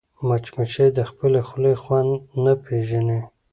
مچمچۍ 0.27 0.87
د 0.97 0.99
خپلې 1.09 1.39
خولې 1.47 1.73
خوند 1.81 2.11
نه 2.43 2.53
پېژني 2.63 3.21